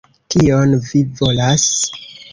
[0.35, 1.69] Kion vi volas?